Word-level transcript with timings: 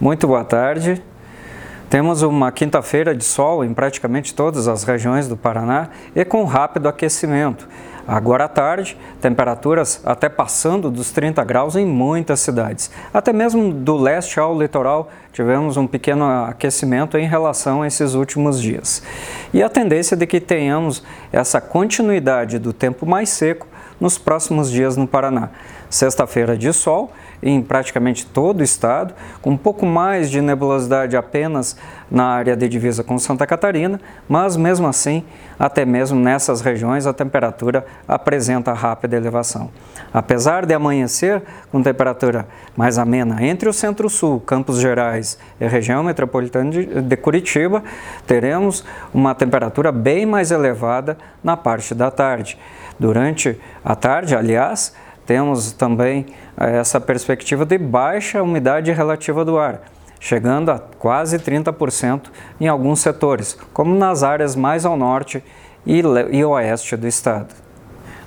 Muito 0.00 0.28
boa 0.28 0.44
tarde. 0.44 1.02
Temos 1.90 2.22
uma 2.22 2.52
quinta-feira 2.52 3.16
de 3.16 3.24
sol 3.24 3.64
em 3.64 3.74
praticamente 3.74 4.32
todas 4.32 4.68
as 4.68 4.84
regiões 4.84 5.26
do 5.26 5.36
Paraná 5.36 5.88
e 6.14 6.24
com 6.24 6.44
rápido 6.44 6.88
aquecimento. 6.88 7.66
Agora 8.08 8.46
à 8.46 8.48
tarde, 8.48 8.96
temperaturas 9.20 10.00
até 10.02 10.30
passando 10.30 10.90
dos 10.90 11.10
30 11.10 11.44
graus 11.44 11.76
em 11.76 11.84
muitas 11.84 12.40
cidades. 12.40 12.90
Até 13.12 13.34
mesmo 13.34 13.70
do 13.70 13.98
leste 13.98 14.40
ao 14.40 14.58
litoral 14.58 15.10
tivemos 15.30 15.76
um 15.76 15.86
pequeno 15.86 16.24
aquecimento 16.46 17.18
em 17.18 17.28
relação 17.28 17.82
a 17.82 17.86
esses 17.86 18.14
últimos 18.14 18.62
dias. 18.62 19.02
E 19.52 19.62
a 19.62 19.68
tendência 19.68 20.16
de 20.16 20.26
que 20.26 20.40
tenhamos 20.40 21.04
essa 21.30 21.60
continuidade 21.60 22.58
do 22.58 22.72
tempo 22.72 23.04
mais 23.04 23.28
seco 23.28 23.66
nos 24.00 24.16
próximos 24.16 24.70
dias 24.70 24.96
no 24.96 25.06
Paraná. 25.06 25.50
Sexta-feira 25.90 26.56
de 26.56 26.72
sol 26.72 27.12
em 27.42 27.62
praticamente 27.62 28.26
todo 28.26 28.60
o 28.60 28.64
estado, 28.64 29.14
com 29.40 29.50
um 29.50 29.56
pouco 29.56 29.86
mais 29.86 30.30
de 30.30 30.40
nebulosidade 30.40 31.16
apenas 31.16 31.76
na 32.10 32.24
área 32.24 32.56
de 32.56 32.68
divisa 32.68 33.04
com 33.04 33.18
Santa 33.18 33.46
Catarina, 33.46 34.00
mas 34.28 34.56
mesmo 34.56 34.86
assim, 34.86 35.24
até 35.58 35.84
mesmo 35.84 36.18
nessas 36.18 36.60
regiões, 36.60 37.06
a 37.06 37.12
temperatura 37.12 37.86
apresenta 38.06 38.72
rápida 38.72 39.16
elevação. 39.16 39.70
Apesar 40.12 40.64
de 40.64 40.72
amanhecer 40.72 41.42
com 41.70 41.82
temperatura 41.82 42.46
mais 42.76 42.96
amena 42.96 43.44
entre 43.44 43.68
o 43.68 43.72
centro-sul, 43.72 44.40
Campos 44.40 44.80
Gerais 44.80 45.38
e 45.60 45.66
região 45.66 46.02
metropolitana 46.02 46.70
de 46.70 47.16
Curitiba, 47.16 47.82
teremos 48.26 48.84
uma 49.12 49.34
temperatura 49.34 49.92
bem 49.92 50.24
mais 50.24 50.50
elevada 50.50 51.18
na 51.44 51.56
parte 51.56 51.94
da 51.94 52.10
tarde. 52.10 52.58
Durante 52.98 53.60
a 53.84 53.94
tarde, 53.94 54.34
aliás, 54.34 54.94
temos 55.26 55.72
também 55.72 56.24
eh, 56.56 56.78
essa 56.78 56.98
perspectiva 56.98 57.66
de 57.66 57.76
baixa 57.76 58.42
umidade 58.42 58.90
relativa 58.92 59.44
do 59.44 59.58
ar, 59.58 59.82
chegando 60.18 60.70
a 60.70 60.78
quase 60.78 61.38
30% 61.38 62.30
em 62.58 62.66
alguns 62.66 63.00
setores, 63.00 63.58
como 63.74 63.94
nas 63.94 64.22
áreas 64.22 64.56
mais 64.56 64.86
ao 64.86 64.96
norte 64.96 65.44
e 65.86 66.44
oeste 66.44 66.96
do 66.96 67.06
estado. 67.06 67.67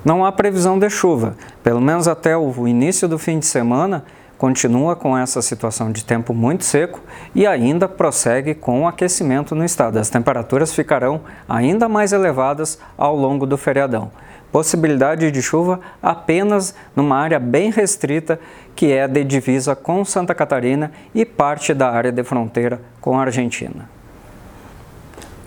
Não 0.04 0.24
há 0.24 0.32
previsão 0.32 0.78
de 0.78 0.90
chuva, 0.90 1.36
pelo 1.62 1.80
menos 1.80 2.08
até 2.08 2.36
o 2.36 2.66
início 2.66 3.08
do 3.08 3.18
fim 3.18 3.38
de 3.38 3.46
semana, 3.46 4.04
continua 4.36 4.96
com 4.96 5.16
essa 5.16 5.40
situação 5.40 5.92
de 5.92 6.04
tempo 6.04 6.34
muito 6.34 6.64
seco 6.64 7.00
e 7.34 7.46
ainda 7.46 7.88
prossegue 7.88 8.54
com 8.54 8.82
o 8.82 8.88
aquecimento 8.88 9.54
no 9.54 9.64
estado. 9.64 9.98
As 9.98 10.10
temperaturas 10.10 10.74
ficarão 10.74 11.20
ainda 11.48 11.88
mais 11.88 12.12
elevadas 12.12 12.78
ao 12.98 13.14
longo 13.14 13.46
do 13.46 13.56
feriadão 13.56 14.10
possibilidade 14.52 15.30
de 15.30 15.42
chuva 15.42 15.80
apenas 16.02 16.74
numa 16.94 17.16
área 17.16 17.40
bem 17.40 17.70
restrita 17.70 18.38
que 18.76 18.92
é 18.92 19.08
de 19.08 19.24
divisa 19.24 19.74
com 19.74 20.04
Santa 20.04 20.34
Catarina 20.34 20.92
e 21.14 21.24
parte 21.24 21.72
da 21.72 21.90
área 21.90 22.12
de 22.12 22.22
fronteira 22.22 22.80
com 23.00 23.18
a 23.18 23.22
Argentina. 23.22 23.88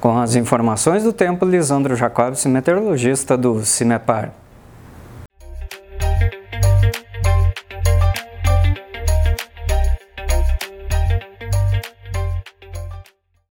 Com 0.01 0.17
as 0.17 0.35
informações 0.35 1.03
do 1.03 1.13
tempo, 1.13 1.45
Lisandro 1.45 1.95
Jacobs, 1.95 2.45
meteorologista 2.45 3.37
do 3.37 3.63
CIMEPAR. 3.63 4.31